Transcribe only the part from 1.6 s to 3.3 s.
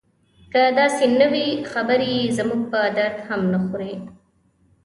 خبرې یې زموږ په درد